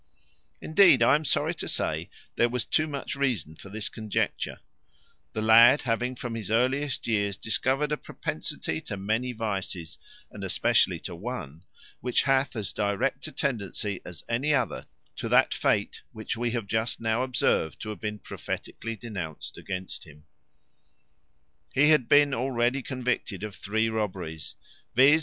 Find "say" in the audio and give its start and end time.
1.67-2.09